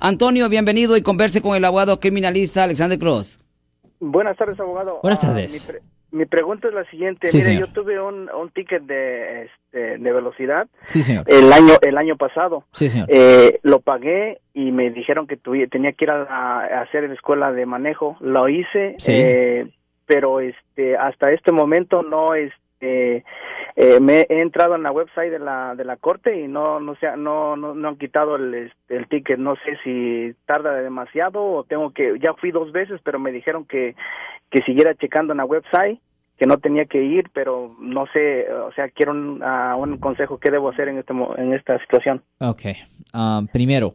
Antonio, 0.00 0.48
bienvenido 0.48 0.96
y 0.96 1.02
converse 1.02 1.42
con 1.42 1.54
el 1.56 1.64
abogado 1.64 2.00
criminalista 2.00 2.64
Alexander 2.64 2.98
Cross. 2.98 3.40
Buenas 4.00 4.36
tardes, 4.36 4.58
abogado. 4.58 4.98
Buenas 5.02 5.22
Ah, 5.22 5.28
tardes. 5.28 5.52
mi, 5.52 5.72
pre- 5.72 5.82
mi 6.12 6.24
pregunta 6.26 6.68
es 6.68 6.74
la 6.74 6.84
siguiente. 6.86 7.28
Sí, 7.28 7.36
Mire, 7.38 7.50
señor. 7.50 7.68
yo 7.68 7.72
tuve 7.74 8.00
un, 8.00 8.30
un 8.30 8.50
ticket 8.50 8.82
de, 8.84 9.42
este, 9.44 9.98
de 9.98 10.12
velocidad 10.12 10.68
Sí, 10.86 11.02
señor. 11.02 11.24
el 11.28 11.52
año 11.52 11.74
el 11.82 11.98
año 11.98 12.16
pasado. 12.16 12.64
Sí, 12.72 12.88
señor. 12.88 13.08
Eh, 13.10 13.60
lo 13.62 13.80
pagué 13.80 14.40
y 14.54 14.72
me 14.72 14.90
dijeron 14.90 15.26
que 15.26 15.38
tuvi- 15.38 15.70
tenía 15.70 15.92
que 15.92 16.06
ir 16.06 16.10
a, 16.10 16.22
a 16.22 16.80
hacer 16.80 17.06
la 17.06 17.14
escuela 17.14 17.52
de 17.52 17.66
manejo. 17.66 18.16
Lo 18.20 18.48
hice, 18.48 18.94
Sí. 18.98 19.12
eh, 19.14 19.66
pero 20.06 20.40
este 20.40 20.96
hasta 20.96 21.30
este 21.30 21.52
momento 21.52 22.02
no 22.02 22.34
este 22.34 23.24
eh, 23.76 24.00
me 24.00 24.26
he 24.28 24.40
entrado 24.40 24.74
en 24.74 24.82
la 24.82 24.92
website 24.92 25.30
de 25.30 25.38
la 25.38 25.74
de 25.74 25.84
la 25.84 25.96
corte 25.96 26.38
y 26.40 26.48
no 26.48 26.80
no 26.80 26.94
se 26.96 27.06
ha- 27.06 27.16
no, 27.16 27.56
no 27.56 27.74
no 27.74 27.88
han 27.88 27.96
quitado 27.96 28.36
el 28.36 28.54
este, 28.54 28.96
el 28.96 29.08
ticket. 29.08 29.38
No 29.38 29.56
sé 29.56 29.76
si 29.84 30.34
tarda 30.46 30.74
demasiado 30.74 31.42
o 31.44 31.64
tengo 31.64 31.90
que 31.92 32.18
ya 32.20 32.34
fui 32.34 32.50
dos 32.50 32.72
veces, 32.72 33.00
pero 33.04 33.18
me 33.18 33.32
dijeron 33.32 33.64
que 33.64 33.94
que 34.50 34.62
siguiera 34.62 34.94
checando 34.94 35.32
en 35.32 35.38
la 35.38 35.44
website 35.44 36.00
que 36.40 36.46
no 36.46 36.56
tenía 36.56 36.86
que 36.86 37.02
ir, 37.02 37.30
pero 37.34 37.76
no 37.78 38.06
sé, 38.14 38.50
o 38.50 38.72
sea, 38.72 38.88
quiero 38.88 39.12
un, 39.12 39.42
un 39.42 39.98
consejo 39.98 40.38
qué 40.38 40.50
debo 40.50 40.70
hacer 40.70 40.88
en 40.88 40.96
este 40.96 41.12
en 41.36 41.52
esta 41.52 41.78
situación. 41.80 42.22
Ok. 42.38 42.62
Um, 43.12 43.46
primero, 43.48 43.92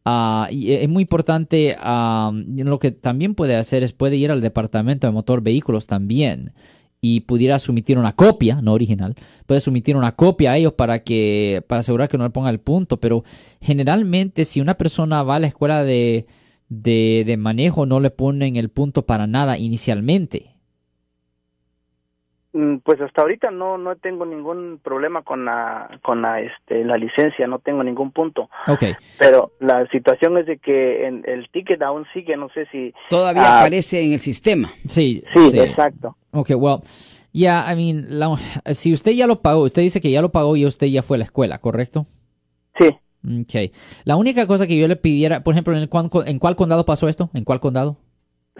Ah, 0.06 0.48
y 0.52 0.72
es 0.72 0.88
muy 0.88 1.02
importante, 1.02 1.76
ah, 1.80 2.31
lo 2.33 2.80
que 2.80 2.92
también 2.92 3.36
puede 3.36 3.56
hacer 3.56 3.83
es 3.83 3.92
puede 3.92 4.16
ir 4.16 4.31
al 4.31 4.39
departamento 4.39 5.08
de 5.08 5.11
motor 5.11 5.42
vehículos 5.42 5.88
también 5.88 6.53
y 7.02 7.22
pudiera 7.22 7.59
sumitir 7.59 7.98
una 7.98 8.16
copia, 8.16 8.61
no 8.61 8.73
original, 8.73 9.16
puede 9.48 9.59
sumitir 9.59 9.98
una 9.98 10.16
copia 10.16 10.53
a 10.53 10.58
ellos 10.58 10.73
para 10.73 11.03
que 11.03 11.64
para 11.67 11.81
asegurar 11.81 12.08
que 12.08 12.17
no 12.17 12.23
le 12.23 12.30
ponga 12.30 12.50
el 12.52 12.59
punto, 12.59 13.00
pero 13.02 13.23
generalmente 13.59 14.45
si 14.45 14.61
una 14.61 14.76
persona 14.76 15.23
va 15.23 15.36
a 15.36 15.39
la 15.39 15.48
escuela 15.48 15.83
de, 15.83 16.26
de, 16.69 17.23
de 17.25 17.38
manejo 17.38 17.85
no 17.85 17.99
le 17.99 18.09
ponen 18.09 18.55
el 18.55 18.69
punto 18.69 19.05
para 19.05 19.27
nada 19.27 19.58
inicialmente. 19.58 20.52
Mm, 22.53 22.77
Pues 22.77 23.02
hasta 23.02 23.21
ahorita 23.21 23.52
no 23.52 23.77
no 23.77 23.95
tengo 23.97 24.25
ningún 24.25 24.80
problema 24.81 25.23
con 25.23 25.43
la 25.45 25.99
con 26.03 26.21
la 26.21 26.39
este 26.41 26.83
la 26.86 26.95
licencia, 26.95 27.47
no 27.47 27.59
tengo 27.59 27.83
ningún 27.83 28.11
punto. 28.11 28.49
Ok, 28.67 28.83
Pero 29.19 29.52
la 29.59 29.86
situación 29.88 30.38
es 30.38 30.45
de 30.45 30.58
que 30.58 31.05
en, 31.05 31.23
el 31.27 31.49
ticket 31.49 31.81
aún 31.81 32.05
sigue, 32.13 32.37
no 32.37 32.48
sé 32.49 32.65
si 32.71 32.93
todavía 33.09 33.43
Ah. 33.43 33.59
aparece 33.59 34.05
en 34.05 34.14
el 34.14 34.20
sistema. 34.20 34.70
Sí, 34.87 35.23
Sí, 35.33 35.59
exacto. 35.59 36.15
Ok, 36.32 36.52
well, 36.55 36.80
yeah, 37.33 37.65
I 37.71 37.76
mean, 37.76 38.05
la- 38.20 38.37
si 38.73 38.93
usted 38.93 39.11
ya 39.11 39.27
lo 39.27 39.42
pagó, 39.42 39.64
usted 39.64 39.82
dice 39.82 39.99
que 39.99 40.11
ya 40.11 40.21
lo 40.21 40.32
pagó 40.32 40.55
y 40.55 40.65
usted 40.65 40.87
ya 40.87 41.02
fue 41.03 41.17
a 41.17 41.20
la 41.20 41.26
escuela, 41.26 41.59
¿correcto? 41.59 42.05
Sí. 42.80 42.89
Ok. 43.25 43.71
La 44.03 44.15
única 44.15 44.45
cosa 44.47 44.67
que 44.67 44.77
yo 44.77 44.87
le 44.87 44.95
pidiera, 44.95 45.43
por 45.43 45.53
ejemplo, 45.53 45.75
¿en, 45.75 45.89
¿en 46.27 46.39
cuál 46.39 46.55
condado 46.55 46.86
pasó 46.86 47.09
esto? 47.09 47.30
¿En 47.33 47.43
cuál 47.43 47.59
condado? 47.59 47.97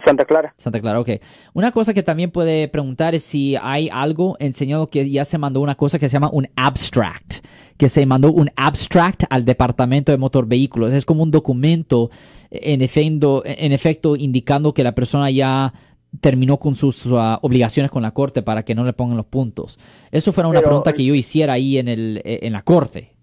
Santa 0.04 0.24
Clara. 0.26 0.52
Santa 0.58 0.78
Clara, 0.80 1.00
ok. 1.00 1.10
Una 1.54 1.72
cosa 1.72 1.94
que 1.94 2.02
también 2.02 2.30
puede 2.30 2.68
preguntar 2.68 3.14
es 3.14 3.22
si 3.24 3.56
hay 3.56 3.88
algo 3.90 4.36
enseñado 4.40 4.90
que 4.90 5.08
ya 5.08 5.24
se 5.24 5.38
mandó 5.38 5.60
una 5.62 5.74
cosa 5.74 5.98
que 5.98 6.08
se 6.08 6.12
llama 6.14 6.28
un 6.32 6.48
abstract, 6.54 7.36
que 7.78 7.88
se 7.88 8.04
mandó 8.04 8.30
un 8.30 8.50
abstract 8.56 9.24
al 9.30 9.46
departamento 9.46 10.12
de 10.12 10.18
motor 10.18 10.46
vehículos. 10.46 10.92
Es 10.92 11.06
como 11.06 11.22
un 11.22 11.30
documento, 11.30 12.10
en 12.50 12.82
efecto, 12.82 13.42
en 13.46 13.72
efecto 13.72 14.16
indicando 14.16 14.74
que 14.74 14.84
la 14.84 14.94
persona 14.94 15.30
ya 15.30 15.72
terminó 16.20 16.58
con 16.58 16.74
sus 16.74 17.06
ah, 17.12 17.38
obligaciones 17.40 17.90
con 17.90 18.02
la 18.02 18.12
corte 18.12 18.42
para 18.42 18.64
que 18.64 18.74
no 18.74 18.84
le 18.84 18.92
pongan 18.92 19.16
los 19.16 19.26
puntos. 19.26 19.78
Eso 20.10 20.32
fuera 20.32 20.48
una 20.48 20.58
Pero- 20.60 20.68
pregunta 20.70 20.92
que 20.92 21.04
yo 21.04 21.14
hiciera 21.14 21.54
ahí 21.54 21.78
en, 21.78 21.88
el, 21.88 22.20
eh, 22.24 22.40
en 22.42 22.52
la 22.52 22.62
corte. 22.62 23.15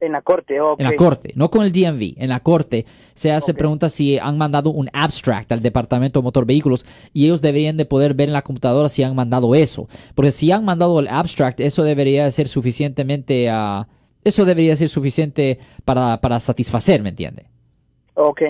En 0.00 0.12
la 0.12 0.22
corte, 0.22 0.60
ok. 0.60 0.78
En 0.78 0.86
la 0.86 0.94
corte, 0.94 1.32
no 1.34 1.50
con 1.50 1.64
el 1.64 1.72
DMV, 1.72 2.14
en 2.16 2.28
la 2.28 2.40
corte 2.40 2.86
se 3.14 3.32
hace 3.32 3.50
Ok. 3.50 3.58
pregunta 3.58 3.90
si 3.90 4.16
han 4.16 4.38
mandado 4.38 4.70
un 4.70 4.88
abstract 4.92 5.50
al 5.50 5.60
departamento 5.60 6.20
de 6.20 6.24
motor 6.24 6.46
vehículos 6.46 6.86
y 7.12 7.24
ellos 7.24 7.42
deberían 7.42 7.76
de 7.76 7.84
poder 7.84 8.14
ver 8.14 8.28
en 8.28 8.32
la 8.32 8.42
computadora 8.42 8.88
si 8.88 9.02
han 9.02 9.16
mandado 9.16 9.56
eso. 9.56 9.88
Porque 10.14 10.30
si 10.30 10.52
han 10.52 10.64
mandado 10.64 11.00
el 11.00 11.08
abstract, 11.08 11.58
eso 11.60 11.82
debería 11.82 12.24
de 12.24 12.32
ser 12.32 12.46
suficientemente, 12.46 13.48
ah, 13.50 13.88
eso 14.22 14.44
debería 14.44 14.76
ser 14.76 14.88
suficiente 14.88 15.58
para, 15.84 16.20
para 16.20 16.38
satisfacer, 16.38 17.02
¿me 17.02 17.08
entiende? 17.08 17.46
Ok. 18.14 18.42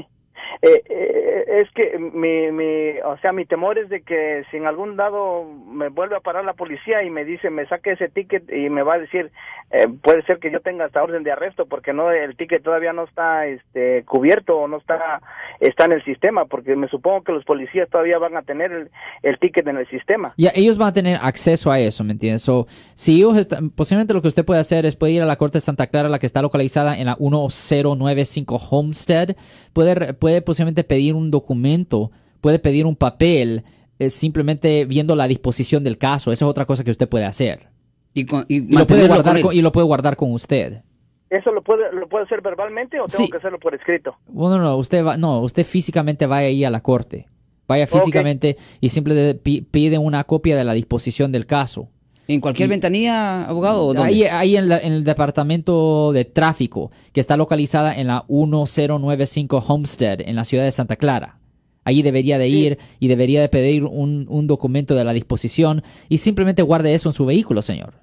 Eh, 0.62 0.82
eh, 0.88 1.44
es 1.62 1.70
que 1.72 1.98
mi, 1.98 2.50
mi, 2.52 2.98
o 3.04 3.16
sea, 3.18 3.32
mi 3.32 3.44
temor 3.44 3.78
es 3.78 3.88
de 3.88 4.02
que 4.02 4.44
si 4.50 4.56
en 4.56 4.66
algún 4.66 4.96
dado 4.96 5.44
me 5.44 5.88
vuelve 5.88 6.16
a 6.16 6.20
parar 6.20 6.44
la 6.44 6.54
policía 6.54 7.02
y 7.02 7.10
me 7.10 7.24
dice, 7.24 7.50
me 7.50 7.66
saque 7.66 7.92
ese 7.92 8.08
ticket 8.08 8.50
y 8.52 8.68
me 8.70 8.82
va 8.82 8.94
a 8.94 8.98
decir, 8.98 9.30
eh, 9.70 9.86
puede 10.02 10.22
ser 10.22 10.38
que 10.38 10.50
yo 10.50 10.60
tenga 10.60 10.86
hasta 10.86 11.02
orden 11.02 11.22
de 11.22 11.32
arresto 11.32 11.66
porque 11.66 11.92
no, 11.92 12.10
el 12.10 12.36
ticket 12.36 12.62
todavía 12.62 12.92
no 12.92 13.04
está, 13.04 13.46
este, 13.46 14.04
cubierto 14.04 14.56
o 14.58 14.68
no 14.68 14.78
está, 14.78 15.20
está 15.60 15.84
en 15.84 15.92
el 15.92 16.04
sistema 16.04 16.46
porque 16.46 16.74
me 16.76 16.88
supongo 16.88 17.22
que 17.22 17.32
los 17.32 17.44
policías 17.44 17.88
todavía 17.90 18.18
van 18.18 18.36
a 18.36 18.42
tener 18.42 18.72
el, 18.72 18.90
el 19.22 19.38
ticket 19.38 19.66
en 19.68 19.76
el 19.76 19.88
sistema. 19.88 20.34
Ya, 20.38 20.50
ellos 20.54 20.78
van 20.78 20.88
a 20.88 20.92
tener 20.94 21.18
acceso 21.22 21.70
a 21.70 21.78
eso, 21.80 22.02
¿me 22.04 22.12
entiendes? 22.12 22.42
So, 22.42 22.66
si 22.94 23.16
ellos 23.16 23.36
están, 23.36 23.70
posiblemente 23.70 24.14
lo 24.14 24.22
que 24.22 24.28
usted 24.28 24.44
puede 24.44 24.60
hacer 24.60 24.86
es 24.86 24.96
puede 24.96 25.12
ir 25.12 25.22
a 25.22 25.26
la 25.26 25.36
Corte 25.36 25.58
de 25.58 25.62
Santa 25.62 25.86
Clara, 25.86 26.08
la 26.08 26.18
que 26.18 26.26
está 26.26 26.42
localizada 26.42 26.96
en 26.98 27.06
la 27.06 27.16
1095 27.18 28.56
Homestead, 28.70 29.36
puede, 29.72 29.94
re- 29.94 30.14
puede 30.40 30.46
posiblemente 30.46 30.84
pedir 30.84 31.14
un 31.14 31.30
documento, 31.30 32.10
puede 32.40 32.58
pedir 32.58 32.86
un 32.86 32.96
papel, 32.96 33.64
eh, 33.98 34.10
simplemente 34.10 34.84
viendo 34.84 35.16
la 35.16 35.26
disposición 35.28 35.84
del 35.84 35.98
caso. 35.98 36.32
Esa 36.32 36.44
es 36.44 36.48
otra 36.50 36.64
cosa 36.66 36.84
que 36.84 36.90
usted 36.90 37.08
puede 37.08 37.24
hacer. 37.24 37.68
Y, 38.14 38.24
con- 38.26 38.44
y 38.48 38.56
Y 38.56 38.76
lo 38.78 38.86
puede 38.86 39.06
guardar 39.06 39.34
con 39.34 39.42
con- 39.42 39.52
él. 39.52 39.58
y 39.58 39.62
lo 39.62 39.72
puede 39.72 39.86
guardar 39.86 40.16
con 40.16 40.32
usted. 40.32 40.82
¿Eso 41.30 41.50
lo 41.52 41.62
puede, 41.62 41.92
lo 41.92 42.08
puede 42.08 42.24
hacer 42.24 42.40
verbalmente 42.40 42.98
o 43.00 43.06
tengo 43.06 43.24
Sí. 43.24 43.30
que 43.30 43.36
hacerlo 43.36 43.58
por 43.58 43.74
escrito? 43.74 44.16
Bueno, 44.28 44.58
no, 44.58 44.76
usted 44.76 45.04
va, 45.04 45.16
no, 45.16 45.40
usted 45.40 45.64
físicamente 45.64 46.26
vaya 46.26 46.46
ahí 46.48 46.64
a 46.64 46.70
la 46.70 46.80
corte. 46.80 47.26
Vaya 47.66 47.86
físicamente 47.86 48.56
y 48.80 48.88
simplemente 48.88 49.34
pi- 49.34 49.60
pide 49.60 49.98
una 49.98 50.24
copia 50.24 50.56
de 50.56 50.64
la 50.64 50.72
disposición 50.72 51.30
del 51.32 51.44
caso. 51.44 51.88
¿En 52.28 52.40
cualquier 52.42 52.68
ventanilla, 52.68 53.44
abogado? 53.48 53.86
¿o 53.86 53.94
dónde? 53.94 54.02
Ahí, 54.02 54.22
ahí 54.24 54.56
en, 54.56 54.68
la- 54.68 54.78
en 54.78 54.92
el 54.92 55.02
departamento 55.04 56.12
de 56.12 56.24
tráfico, 56.26 56.90
que 57.12 57.20
está 57.20 57.36
localizada 57.36 57.94
en 57.96 58.06
la 58.06 58.24
1095 58.28 59.64
Homestead, 59.66 60.20
en 60.20 60.36
la 60.36 60.44
ciudad 60.44 60.64
de 60.64 60.70
Santa 60.72 60.96
Clara. 60.96 61.38
Ahí 61.84 62.02
debería 62.02 62.36
de 62.38 62.48
ir 62.48 62.78
y 63.00 63.08
debería 63.08 63.40
de 63.40 63.48
pedir 63.48 63.84
un, 63.84 64.26
un 64.28 64.46
documento 64.46 64.94
de 64.94 65.04
la 65.04 65.14
disposición 65.14 65.82
y 66.10 66.18
simplemente 66.18 66.60
guarde 66.62 66.92
eso 66.92 67.08
en 67.08 67.14
su 67.14 67.24
vehículo, 67.24 67.62
señor. 67.62 67.94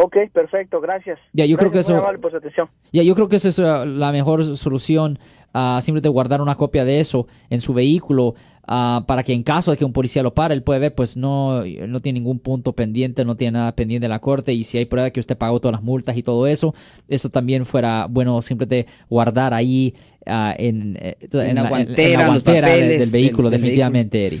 Ok, 0.00 0.16
perfecto, 0.32 0.80
gracias. 0.80 1.18
Ya, 1.32 1.44
yo 1.44 1.56
creo 1.56 1.70
que 1.72 1.80
eso- 1.80 1.96
amable 1.96 2.18
por 2.20 2.30
su 2.30 2.36
atención. 2.36 2.68
Ya, 2.92 3.02
yo 3.02 3.14
creo 3.14 3.28
que 3.28 3.36
esa 3.36 3.48
es 3.48 3.58
uh, 3.58 3.84
la 3.84 4.12
mejor 4.12 4.44
solución, 4.56 5.18
ah, 5.52 5.80
simplemente 5.82 6.08
guardar 6.08 6.40
una 6.40 6.54
copia 6.54 6.84
de 6.84 7.00
eso 7.00 7.26
en 7.50 7.60
su 7.60 7.74
vehículo 7.74 8.34
ah, 8.68 9.02
para 9.08 9.22
que 9.24 9.32
en 9.32 9.42
caso 9.42 9.70
de 9.72 9.76
que 9.76 9.84
un 9.84 9.92
policía 9.92 10.22
lo 10.22 10.34
pare, 10.34 10.54
él 10.54 10.62
puede 10.62 10.78
ver, 10.78 10.94
pues 10.94 11.16
no, 11.16 11.64
no 11.64 12.00
tiene 12.00 12.20
ningún 12.20 12.38
punto 12.38 12.74
pendiente, 12.74 13.24
no 13.24 13.34
tiene 13.34 13.58
nada 13.58 13.72
pendiente 13.74 14.04
de 14.04 14.08
la 14.10 14.20
corte 14.20 14.52
y 14.52 14.62
si 14.62 14.78
hay 14.78 14.84
prueba 14.84 15.06
de 15.06 15.12
que 15.12 15.20
usted 15.20 15.36
pagó 15.36 15.58
todas 15.58 15.72
las 15.72 15.82
multas 15.82 16.16
y 16.16 16.22
todo 16.22 16.46
eso, 16.46 16.74
eso 17.08 17.28
también 17.30 17.64
fuera 17.64 18.06
bueno 18.08 18.40
simplemente 18.42 18.86
guardar 19.10 19.52
ahí 19.54 19.94
ah, 20.26 20.54
en, 20.56 20.96
eh, 21.00 21.16
En 21.32 21.54
la 21.56 21.62
la- 21.64 21.68
guantera, 21.70 22.26
los 22.28 22.42
papeles 22.44 23.00
del 23.00 23.10
vehículo, 23.10 23.48
del- 23.50 23.60
del 23.60 23.62
definitivamente, 23.62 24.26
Eri. 24.26 24.40